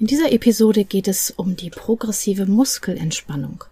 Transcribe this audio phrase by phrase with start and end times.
[0.00, 3.64] In dieser Episode geht es um die progressive Muskelentspannung.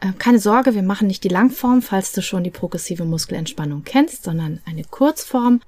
[0.00, 4.24] Äh, keine Sorge, wir machen nicht die Langform, falls du schon die progressive Muskelentspannung kennst,
[4.24, 5.60] sondern eine Kurzform.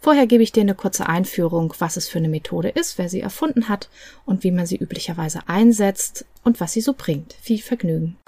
[0.00, 3.22] Vorher gebe ich dir eine kurze Einführung, was es für eine Methode ist, wer sie
[3.22, 3.88] erfunden hat
[4.26, 7.32] und wie man sie üblicherweise einsetzt und was sie so bringt.
[7.40, 8.18] Viel Vergnügen.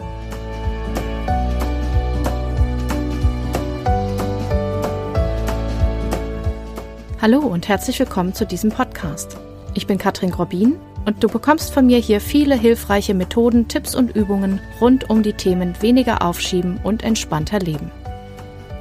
[7.21, 9.37] Hallo und herzlich willkommen zu diesem Podcast.
[9.73, 10.77] Ich bin Katrin Grobin
[11.07, 15.33] und du bekommst von mir hier viele hilfreiche Methoden, Tipps und Übungen rund um die
[15.33, 17.93] Themen weniger aufschieben und entspannter leben.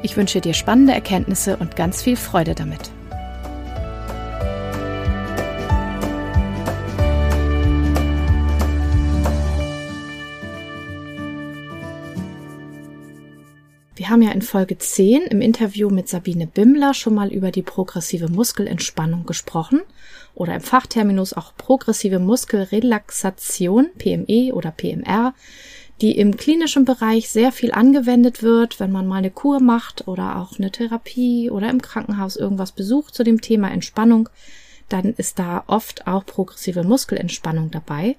[0.02, 2.90] Ich wünsche dir spannende Erkenntnisse und ganz viel Freude damit.
[13.96, 17.62] Wir haben ja in Folge 10 im Interview mit Sabine Bimmler schon mal über die
[17.62, 19.82] progressive Muskelentspannung gesprochen
[20.34, 25.34] oder im Fachterminus auch progressive Muskelrelaxation, PME oder PMR,
[26.02, 30.38] die im klinischen Bereich sehr viel angewendet wird, wenn man mal eine Kur macht oder
[30.38, 34.30] auch eine Therapie oder im Krankenhaus irgendwas besucht zu dem Thema Entspannung,
[34.88, 38.16] dann ist da oft auch progressive Muskelentspannung dabei.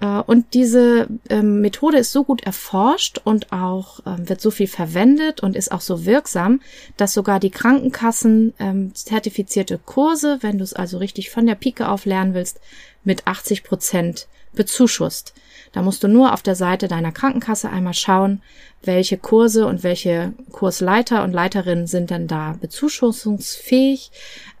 [0.00, 4.66] Äh, und diese ähm, Methode ist so gut erforscht und auch ähm, wird so viel
[4.66, 6.60] verwendet und ist auch so wirksam,
[6.96, 11.88] dass sogar die Krankenkassen ähm, zertifizierte Kurse, wenn du es also richtig von der Pike
[11.88, 12.60] auf lernen willst,
[13.04, 15.34] mit 80 Prozent bezuschusst.
[15.72, 18.42] Da musst du nur auf der Seite deiner Krankenkasse einmal schauen,
[18.82, 24.10] welche Kurse und welche Kursleiter und Leiterinnen sind denn da bezuschussungsfähig.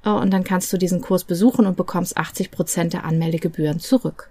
[0.04, 4.30] Äh, und dann kannst du diesen Kurs besuchen und bekommst 80 Prozent der Anmeldegebühren zurück.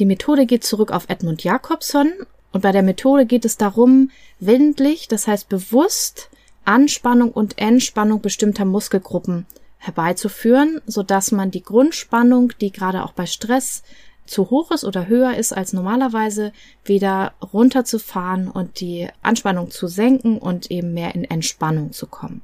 [0.00, 2.10] Die Methode geht zurück auf Edmund Jacobson
[2.52, 6.30] und bei der Methode geht es darum, willentlich, das heißt bewusst,
[6.64, 9.44] Anspannung und Entspannung bestimmter Muskelgruppen
[9.76, 13.82] herbeizuführen, so dass man die Grundspannung, die gerade auch bei Stress
[14.24, 20.38] zu hoch ist oder höher ist als normalerweise, wieder runterzufahren und die Anspannung zu senken
[20.38, 22.40] und eben mehr in Entspannung zu kommen.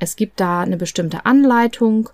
[0.00, 2.08] Es gibt da eine bestimmte Anleitung,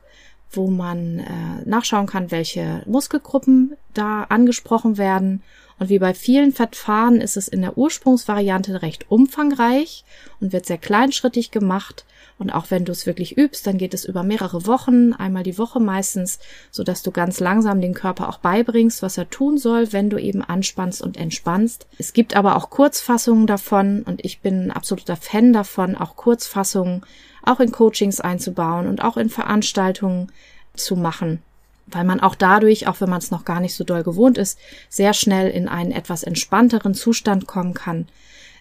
[0.50, 5.42] wo man äh, nachschauen kann, welche Muskelgruppen da angesprochen werden.
[5.78, 10.04] Und wie bei vielen Verfahren ist es in der Ursprungsvariante recht umfangreich
[10.40, 12.04] und wird sehr kleinschrittig gemacht.
[12.38, 15.58] Und auch wenn du es wirklich übst, dann geht es über mehrere Wochen, einmal die
[15.58, 16.38] Woche meistens,
[16.70, 20.18] so dass du ganz langsam den Körper auch beibringst, was er tun soll, wenn du
[20.18, 21.86] eben anspannst und entspannst.
[21.98, 27.02] Es gibt aber auch Kurzfassungen davon und ich bin ein absoluter Fan davon, auch Kurzfassungen
[27.44, 30.30] auch in Coachings einzubauen und auch in Veranstaltungen
[30.74, 31.42] zu machen,
[31.90, 34.58] weil man auch dadurch, auch wenn man es noch gar nicht so doll gewohnt ist,
[34.88, 38.06] sehr schnell in einen etwas entspannteren Zustand kommen kann.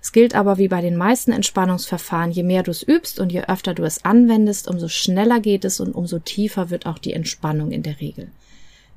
[0.01, 3.41] Es gilt aber wie bei den meisten Entspannungsverfahren, je mehr du es übst und je
[3.41, 7.71] öfter du es anwendest, umso schneller geht es und umso tiefer wird auch die Entspannung
[7.71, 8.29] in der Regel.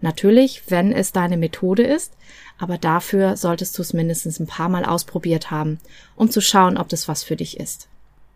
[0.03, 2.13] Natürlich, wenn es deine Methode ist,
[2.59, 5.79] aber dafür solltest du es mindestens ein paar Mal ausprobiert haben,
[6.17, 7.89] um zu schauen, ob das was für dich ist.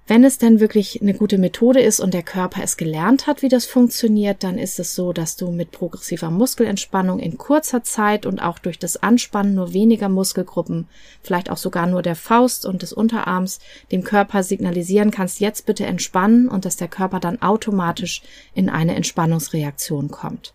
[0.06, 3.48] Wenn es denn wirklich eine gute Methode ist und der Körper es gelernt hat, wie
[3.48, 8.38] das funktioniert, dann ist es so, dass du mit progressiver Muskelentspannung in kurzer Zeit und
[8.40, 10.88] auch durch das Anspannen nur weniger Muskelgruppen,
[11.22, 13.60] vielleicht auch sogar nur der Faust und des Unterarms,
[13.92, 18.20] dem Körper signalisieren kannst, jetzt bitte entspannen und dass der Körper dann automatisch
[18.54, 20.52] in eine Entspannungsreaktion kommt.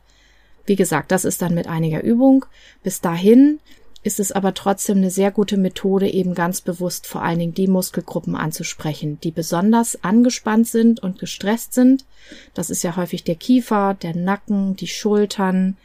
[0.67, 2.45] Wie gesagt, das ist dann mit einiger Übung.
[2.83, 3.59] Bis dahin
[4.01, 7.67] ist es aber trotzdem eine sehr gute Methode, eben ganz bewusst vor allen Dingen die
[7.67, 12.05] Muskelgruppen anzusprechen, die besonders angespannt sind und gestresst sind.
[12.53, 15.75] Das ist ja häufig der Kiefer, der Nacken, die Schultern,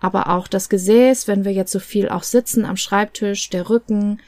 [0.00, 4.20] aber auch das Gesäß, wenn wir jetzt so viel auch sitzen am Schreibtisch, der Rücken,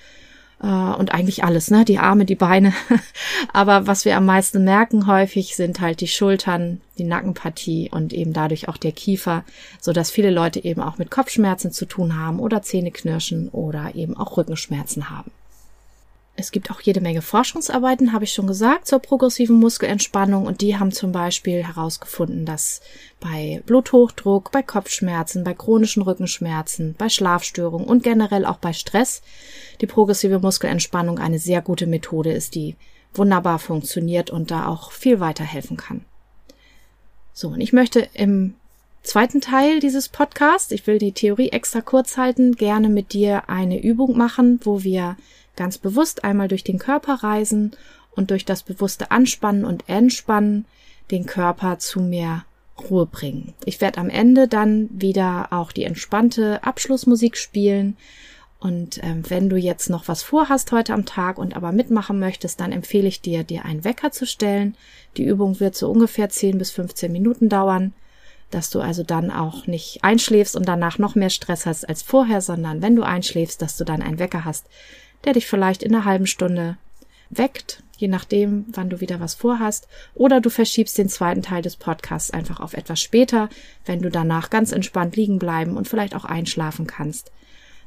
[0.62, 1.84] äh, und eigentlich alles, ne?
[1.84, 2.72] Die Arme, die Beine.
[3.52, 8.32] Aber was wir am meisten merken häufig sind halt die Schultern, die Nackenpartie und eben
[8.32, 9.44] dadurch auch der Kiefer,
[9.80, 14.16] so dass viele Leute eben auch mit Kopfschmerzen zu tun haben oder Zähneknirschen oder eben
[14.16, 15.30] auch Rückenschmerzen haben.
[16.34, 20.78] Es gibt auch jede Menge Forschungsarbeiten, habe ich schon gesagt, zur progressiven Muskelentspannung und die
[20.78, 22.80] haben zum Beispiel herausgefunden, dass
[23.20, 29.20] bei Bluthochdruck, bei Kopfschmerzen, bei chronischen Rückenschmerzen, bei Schlafstörungen und generell auch bei Stress
[29.82, 32.76] die progressive Muskelentspannung eine sehr gute Methode ist, die
[33.12, 36.04] wunderbar funktioniert und da auch viel weiterhelfen kann.
[37.34, 38.54] So, und ich möchte im
[39.02, 43.82] zweiten Teil dieses Podcasts, ich will die Theorie extra kurz halten, gerne mit dir eine
[43.82, 45.16] Übung machen, wo wir
[45.56, 47.72] ganz bewusst einmal durch den Körper reisen
[48.14, 50.66] und durch das bewusste Anspannen und Entspannen
[51.10, 52.44] den Körper zu mehr
[52.90, 53.54] Ruhe bringen.
[53.64, 57.96] Ich werde am Ende dann wieder auch die entspannte Abschlussmusik spielen.
[58.58, 62.60] Und ähm, wenn du jetzt noch was vorhast heute am Tag und aber mitmachen möchtest,
[62.60, 64.76] dann empfehle ich dir, dir einen Wecker zu stellen.
[65.16, 67.92] Die Übung wird so ungefähr 10 bis 15 Minuten dauern.
[68.50, 72.42] dass du also dann auch nicht einschläfst und danach noch mehr Stress hast als vorher,
[72.42, 74.66] sondern wenn du einschläfst, dass du dann einen Wecker hast,
[75.24, 76.76] der dich vielleicht in einer halben Stunde
[77.30, 81.76] weckt, je nachdem, wann du wieder was vorhast, oder du verschiebst den zweiten Teil des
[81.76, 83.48] Podcasts einfach auf etwas später,
[83.86, 87.30] wenn du danach ganz entspannt liegen bleiben und vielleicht auch einschlafen kannst,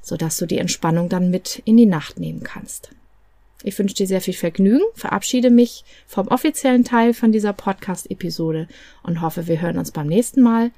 [0.02, 2.92] sodass du die Entspannung dann mit in die Nacht nehmen kannst.
[3.64, 8.68] Ich wünsche dir sehr viel Vergnügen, verabschiede mich vom offiziellen Teil von dieser Podcast-Episode
[9.02, 10.72] und hoffe, wir hören uns beim nächsten Mal.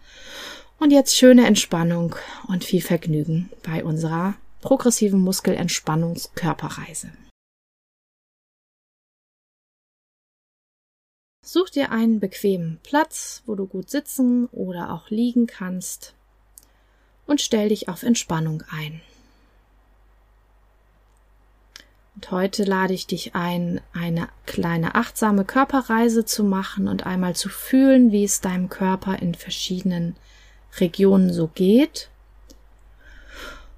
[0.79, 2.15] Und jetzt schöne Entspannung
[2.47, 7.11] und viel Vergnügen bei unserer progressiven Muskelentspannungskörperreise.
[11.45, 16.13] Such dir einen bequemen Platz, wo du gut sitzen oder auch liegen kannst
[17.25, 19.01] und stell dich auf Entspannung ein.
[22.15, 27.47] Und heute lade ich dich ein, eine kleine achtsame Körperreise zu machen und einmal zu
[27.47, 30.15] fühlen, wie es deinem Körper in verschiedenen
[30.79, 32.09] Regionen so geht.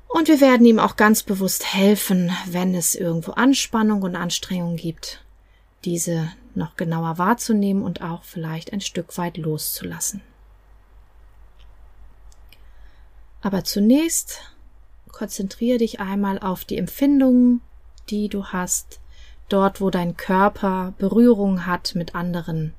[0.09, 5.23] Und wir werden ihm auch ganz bewusst helfen, wenn es irgendwo Anspannung und Anstrengung gibt,
[5.85, 10.21] diese noch genauer wahrzunehmen und auch vielleicht ein Stück weit loszulassen.
[13.41, 14.41] Aber zunächst
[15.11, 17.61] konzentriere dich einmal auf die Empfindungen,
[18.09, 18.99] die du hast,
[19.47, 22.73] dort wo dein Körper Berührung hat mit anderen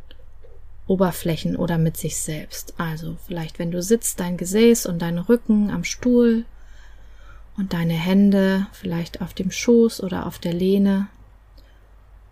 [0.88, 2.74] Oberflächen oder mit sich selbst.
[2.76, 6.44] Also vielleicht wenn du sitzt, dein Gesäß und dein Rücken am Stuhl
[7.60, 11.08] und deine Hände vielleicht auf dem Schoß oder auf der Lehne.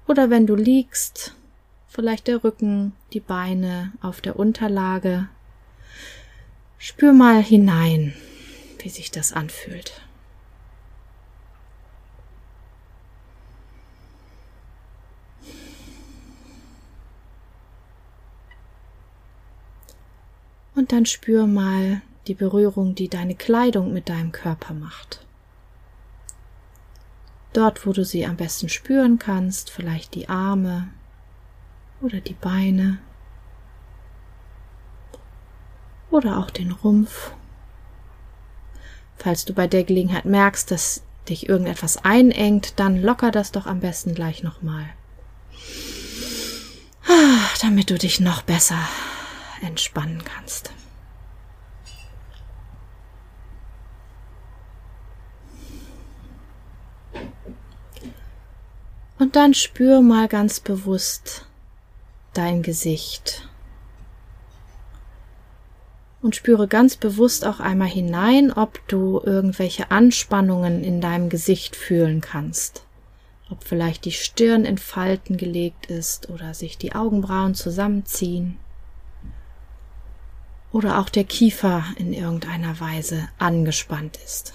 [0.07, 1.35] Oder wenn du liegst,
[1.87, 5.29] vielleicht der Rücken, die Beine auf der Unterlage.
[6.79, 8.15] Spür mal hinein,
[8.79, 10.01] wie sich das anfühlt.
[20.75, 25.27] Und dann spür mal die Berührung, die deine Kleidung mit deinem Körper macht.
[27.53, 30.89] Dort, wo du sie am besten spüren kannst, vielleicht die Arme
[32.01, 32.99] oder die Beine
[36.11, 37.33] oder auch den Rumpf.
[39.17, 43.81] Falls du bei der Gelegenheit merkst, dass dich irgendetwas einengt, dann locker das doch am
[43.81, 44.85] besten gleich nochmal.
[47.09, 48.79] Ah, damit du dich noch besser
[49.63, 50.71] entspannen kannst.
[59.39, 61.47] Dann spür mal ganz bewusst
[62.35, 63.49] dein Gesicht.
[66.21, 72.21] Und spüre ganz bewusst auch einmal hinein, ob du irgendwelche Anspannungen in deinem Gesicht fühlen
[72.21, 72.83] kannst.
[73.49, 78.59] Ob vielleicht die Stirn in Falten gelegt ist oder sich die Augenbrauen zusammenziehen
[80.73, 84.55] oder auch der Kiefer in irgendeiner Weise angespannt ist.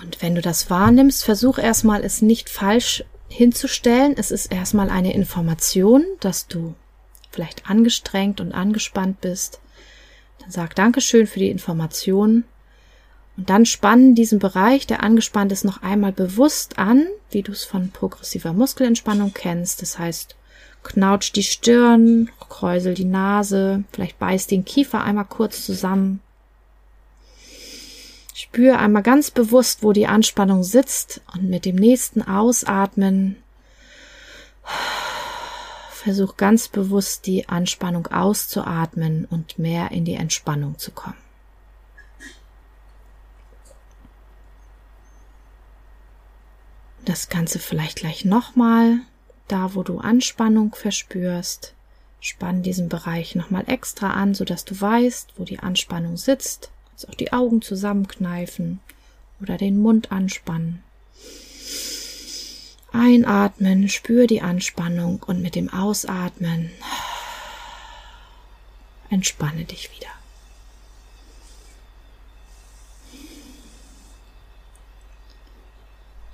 [0.00, 4.14] Und wenn du das wahrnimmst, versuch erstmal es nicht falsch hinzustellen.
[4.16, 6.74] Es ist erstmal eine Information, dass du
[7.30, 9.60] vielleicht angestrengt und angespannt bist.
[10.40, 12.44] Dann sag Dankeschön für die Information.
[13.36, 17.64] Und dann spannen diesen Bereich, der angespannt ist, noch einmal bewusst an, wie du es
[17.64, 19.82] von progressiver Muskelentspannung kennst.
[19.82, 20.36] Das heißt,
[20.82, 26.20] Knautsch die Stirn, kräusel die Nase, vielleicht beiß den Kiefer einmal kurz zusammen.
[28.40, 33.42] Spür einmal ganz bewusst, wo die Anspannung sitzt und mit dem nächsten Ausatmen
[35.90, 41.16] versuch ganz bewusst die Anspannung auszuatmen und mehr in die Entspannung zu kommen.
[47.04, 49.00] Das Ganze vielleicht gleich nochmal
[49.48, 51.74] da, wo du Anspannung verspürst,
[52.20, 56.70] spann diesen Bereich nochmal extra an, sodass du weißt, wo die Anspannung sitzt.
[56.98, 58.80] Also auch die Augen zusammenkneifen
[59.40, 60.82] oder den Mund anspannen.
[62.90, 66.72] Einatmen, spür die Anspannung und mit dem Ausatmen
[69.10, 70.08] entspanne dich wieder.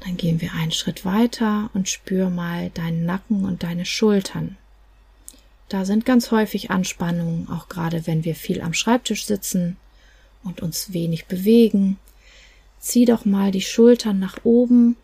[0.00, 4.56] Dann gehen wir einen Schritt weiter und spür mal deinen Nacken und deine Schultern.
[5.68, 9.76] Da sind ganz häufig Anspannungen, auch gerade wenn wir viel am Schreibtisch sitzen
[10.44, 11.98] und uns wenig bewegen.
[12.78, 14.96] Zieh doch mal die Schultern nach oben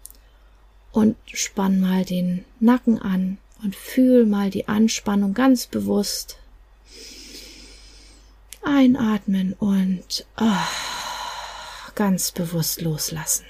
[0.92, 6.36] und spann mal den Nacken an und fühl mal die Anspannung ganz bewusst.
[8.62, 13.44] Einatmen und oh, ganz bewusst loslassen.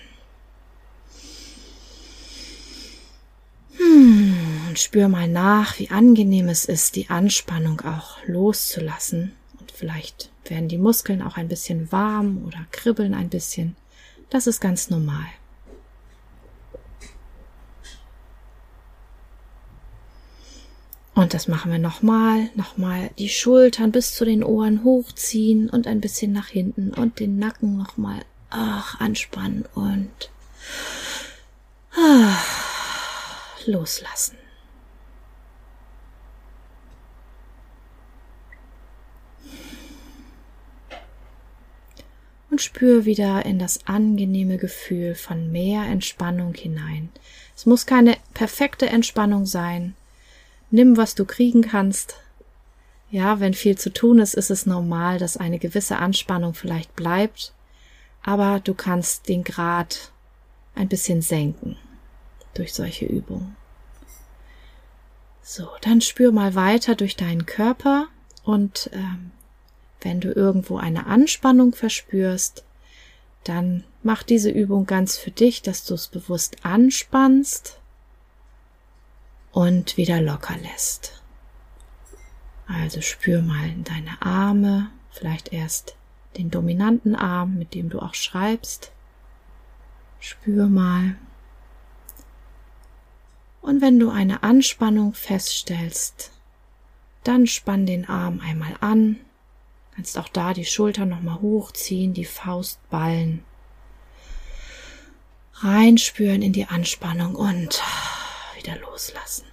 [3.76, 9.32] Hm, Und spür mal nach, wie angenehm es ist, die Anspannung auch loszulassen.
[9.58, 13.76] Und vielleicht werden die Muskeln auch ein bisschen warm oder kribbeln ein bisschen.
[14.28, 15.26] Das ist ganz normal.
[21.14, 26.00] Und das machen wir nochmal, nochmal die Schultern bis zu den Ohren hochziehen und ein
[26.00, 30.30] bisschen nach hinten und den Nacken nochmal, ach, anspannen und
[31.94, 32.46] ach,
[33.66, 34.39] loslassen.
[42.60, 47.08] Spür wieder in das angenehme Gefühl von mehr Entspannung hinein.
[47.56, 49.94] Es muss keine perfekte Entspannung sein,
[50.70, 52.14] Nimm, was du kriegen kannst.
[53.10, 57.52] Ja, wenn viel zu tun ist, ist es normal, dass eine gewisse Anspannung vielleicht bleibt,
[58.22, 60.12] aber du kannst den Grad
[60.76, 61.76] ein bisschen senken
[62.54, 63.56] durch solche Übungen.
[65.42, 68.06] So, dann spür mal weiter durch deinen Körper
[68.44, 69.32] und ähm,
[70.00, 72.64] wenn du irgendwo eine Anspannung verspürst,
[73.44, 77.78] dann mach diese Übung ganz für dich, dass du es bewusst anspannst
[79.52, 81.20] und wieder locker lässt.
[82.66, 85.96] Also spür mal in deine Arme, vielleicht erst
[86.36, 88.92] den dominanten Arm, mit dem du auch schreibst.
[90.20, 91.16] Spür mal.
[93.60, 96.32] Und wenn du eine Anspannung feststellst,
[97.24, 99.16] dann spann den Arm einmal an.
[100.00, 103.44] Kannst auch da die Schulter nochmal hochziehen, die Faust ballen.
[105.56, 107.82] Reinspüren in die Anspannung und
[108.56, 109.44] wieder loslassen.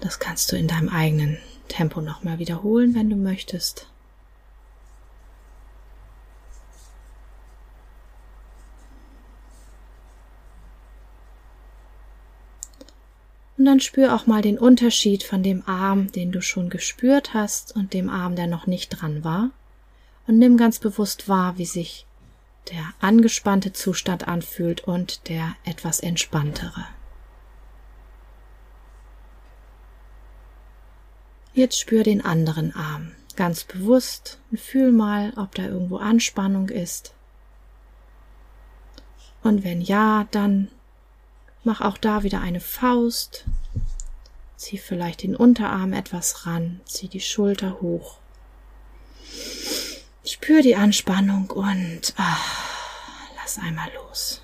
[0.00, 1.36] Das kannst du in deinem eigenen
[1.68, 3.86] Tempo nochmal wiederholen, wenn du möchtest.
[13.74, 17.92] Dann spür auch mal den Unterschied von dem Arm, den du schon gespürt hast, und
[17.92, 19.50] dem Arm, der noch nicht dran war.
[20.28, 22.06] Und nimm ganz bewusst wahr, wie sich
[22.70, 26.86] der angespannte Zustand anfühlt und der etwas entspanntere.
[31.52, 37.12] Jetzt spür den anderen Arm ganz bewusst und fühl mal, ob da irgendwo Anspannung ist.
[39.42, 40.68] Und wenn ja, dann
[41.64, 43.46] mach auch da wieder eine Faust.
[44.56, 48.18] Zieh vielleicht den Unterarm etwas ran, zieh die Schulter hoch.
[50.24, 52.68] Spür die Anspannung und ach,
[53.36, 54.42] lass einmal los.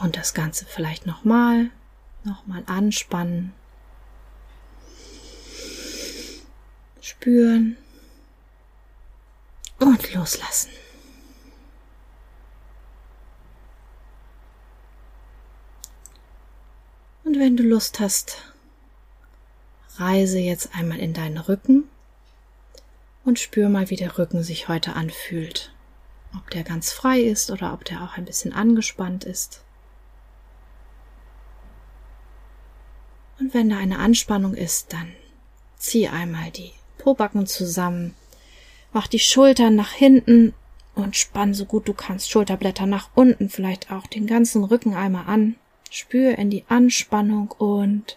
[0.00, 1.70] Und das Ganze vielleicht nochmal,
[2.24, 3.52] nochmal anspannen.
[7.00, 7.76] Spüren
[9.78, 10.70] und loslassen.
[17.32, 18.42] Und wenn du Lust hast,
[19.96, 21.84] Reise jetzt einmal in deinen Rücken
[23.24, 25.72] und spür mal, wie der Rücken sich heute anfühlt.
[26.36, 29.62] Ob der ganz frei ist oder ob der auch ein bisschen angespannt ist.
[33.40, 35.10] Und wenn da eine Anspannung ist, dann
[35.78, 38.14] zieh einmal die Pobacken zusammen,
[38.92, 40.52] mach die Schultern nach hinten
[40.94, 45.24] und spann so gut du kannst Schulterblätter nach unten, vielleicht auch den ganzen Rücken einmal
[45.28, 45.56] an.
[45.92, 48.16] Spür in die Anspannung und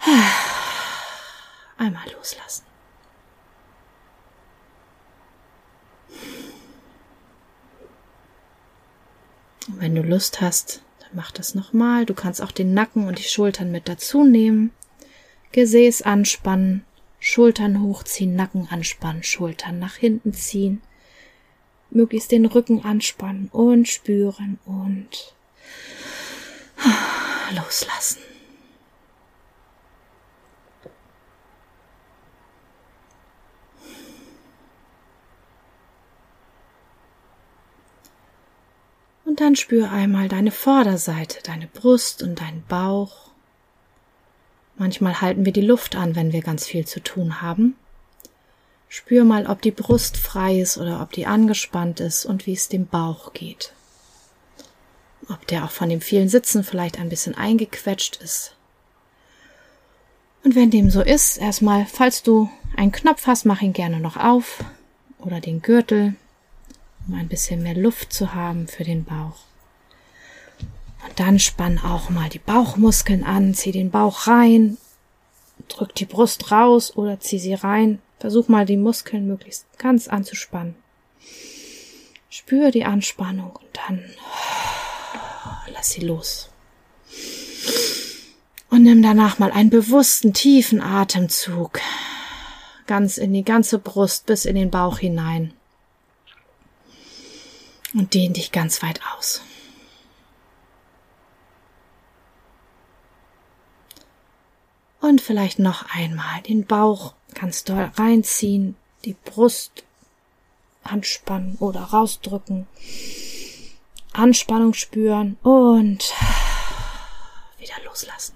[1.78, 2.64] Einmal loslassen.
[9.68, 12.04] Und wenn du Lust hast, dann mach das nochmal.
[12.04, 14.72] Du kannst auch den Nacken und die Schultern mit dazu nehmen.
[15.52, 16.84] Gesäß anspannen,
[17.18, 20.82] Schultern hochziehen, Nacken anspannen, Schultern nach hinten ziehen.
[21.90, 25.34] Möglichst den Rücken anspannen und spüren und
[27.52, 28.20] loslassen.
[39.24, 43.30] Und dann spür einmal deine Vorderseite, deine Brust und deinen Bauch.
[44.76, 47.76] Manchmal halten wir die Luft an, wenn wir ganz viel zu tun haben.
[48.88, 52.68] Spür mal, ob die Brust frei ist oder ob die angespannt ist und wie es
[52.68, 53.72] dem Bauch geht.
[55.30, 58.54] Ob der auch von dem vielen Sitzen vielleicht ein bisschen eingequetscht ist.
[60.42, 64.16] Und wenn dem so ist, erstmal, falls du einen Knopf hast, mach ihn gerne noch
[64.16, 64.64] auf
[65.18, 66.16] oder den Gürtel
[67.06, 69.38] um ein bisschen mehr Luft zu haben für den Bauch.
[71.04, 74.76] Und dann spann auch mal die Bauchmuskeln an, zieh den Bauch rein,
[75.68, 78.00] drück die Brust raus oder zieh sie rein.
[78.18, 80.76] Versuch mal die Muskeln möglichst ganz anzuspannen.
[82.28, 84.04] Spür die Anspannung und dann
[85.80, 86.50] lass sie los.
[88.68, 91.80] Und nimm danach mal einen bewussten, tiefen Atemzug.
[92.86, 95.54] Ganz in die ganze Brust bis in den Bauch hinein.
[97.94, 99.40] Und dehn dich ganz weit aus.
[105.00, 109.82] Und vielleicht noch einmal den Bauch ganz doll reinziehen, die Brust
[110.84, 112.66] anspannen oder rausdrücken,
[114.20, 116.12] Anspannung spüren und
[117.58, 118.34] wieder loslassen.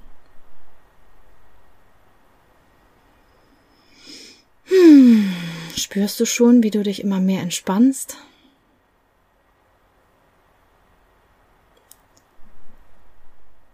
[4.64, 5.34] Hm,
[5.76, 8.16] spürst du schon, wie du dich immer mehr entspannst?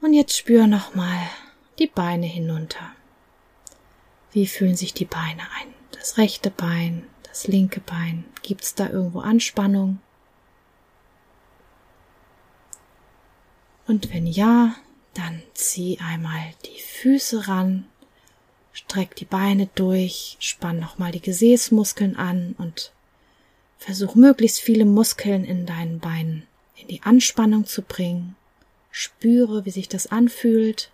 [0.00, 1.28] Und jetzt spür nochmal
[1.78, 2.90] die Beine hinunter.
[4.32, 5.72] Wie fühlen sich die Beine ein?
[5.92, 8.24] Das rechte Bein, das linke Bein.
[8.42, 10.00] Gibt es da irgendwo Anspannung?
[13.86, 14.74] Und wenn ja,
[15.14, 17.86] dann zieh einmal die Füße ran,
[18.72, 22.92] streck die Beine durch, spann nochmal die Gesäßmuskeln an und
[23.78, 26.46] versuch möglichst viele Muskeln in deinen Beinen
[26.76, 28.36] in die Anspannung zu bringen.
[28.90, 30.90] Spüre, wie sich das anfühlt.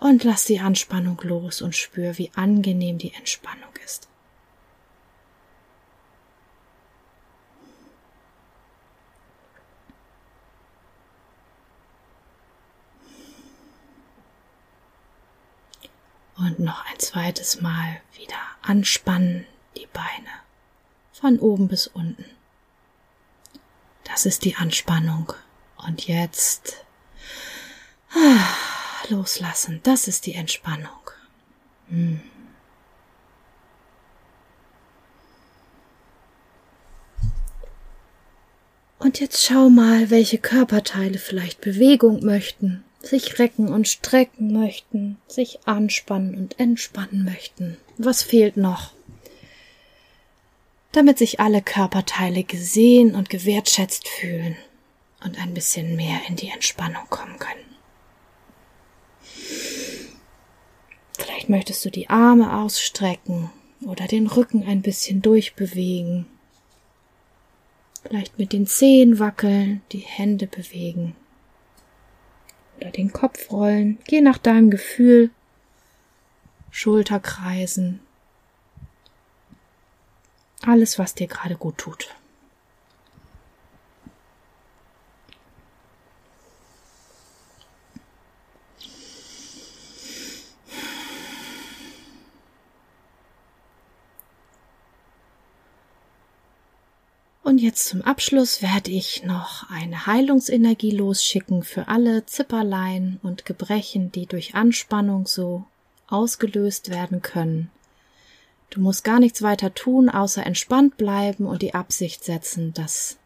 [0.00, 4.08] Und lass die Anspannung los und spür, wie angenehm die Entspannung ist.
[16.42, 19.46] Und noch ein zweites Mal wieder anspannen
[19.76, 20.28] die Beine
[21.12, 22.24] von oben bis unten.
[24.02, 25.32] Das ist die Anspannung.
[25.76, 26.84] Und jetzt
[28.12, 28.44] ah,
[29.08, 29.78] loslassen.
[29.84, 31.10] Das ist die Entspannung.
[31.88, 32.20] Hm.
[38.98, 45.60] Und jetzt schau mal, welche Körperteile vielleicht Bewegung möchten, sich recken und strecken möchten, sich
[45.66, 47.76] anspannen und entspannen möchten.
[47.98, 48.92] Was fehlt noch?
[50.92, 54.56] Damit sich alle Körperteile gesehen und gewertschätzt fühlen
[55.24, 57.58] und ein bisschen mehr in die Entspannung kommen können.
[61.18, 63.50] Vielleicht möchtest du die Arme ausstrecken
[63.86, 66.26] oder den Rücken ein bisschen durchbewegen.
[68.02, 71.16] Vielleicht mit den Zehen wackeln, die Hände bewegen
[72.82, 75.30] oder den Kopf rollen, je nach deinem Gefühl,
[76.70, 78.00] Schulter kreisen,
[80.64, 82.14] alles, was dir gerade gut tut.
[97.42, 104.12] Und jetzt zum Abschluss werde ich noch eine Heilungsenergie losschicken für alle Zipperlein und Gebrechen,
[104.12, 105.64] die durch Anspannung so
[106.06, 107.70] ausgelöst werden können.
[108.70, 113.18] Du musst gar nichts weiter tun, außer entspannt bleiben und die Absicht setzen, dass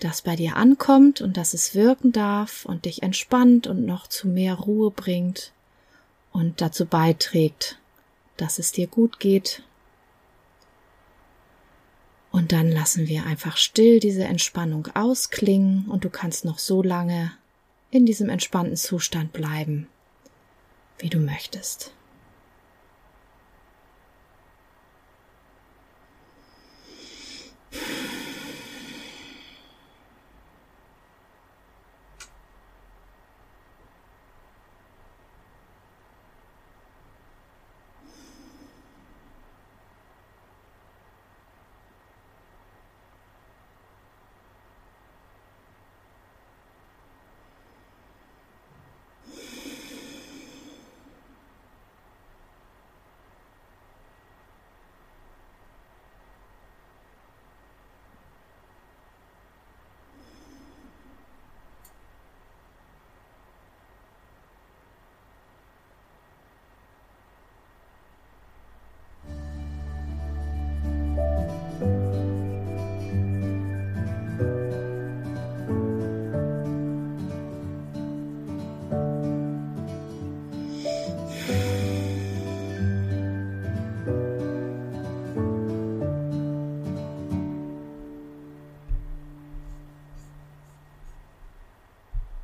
[0.00, 4.26] das bei dir ankommt und dass es wirken darf und dich entspannt und noch zu
[4.26, 5.52] mehr Ruhe bringt
[6.32, 7.78] und dazu beiträgt,
[8.36, 9.62] dass es dir gut geht
[12.32, 17.30] und dann lassen wir einfach still diese Entspannung ausklingen und du kannst noch so lange
[17.90, 19.86] in diesem entspannten Zustand bleiben,
[20.98, 21.92] wie du möchtest.